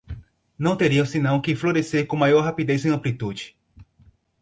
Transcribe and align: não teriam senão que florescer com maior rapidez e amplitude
não 0.57 0.75
teriam 0.75 1.05
senão 1.05 1.39
que 1.39 1.55
florescer 1.55 2.07
com 2.07 2.15
maior 2.17 2.41
rapidez 2.43 2.83
e 2.85 2.89
amplitude 2.89 3.55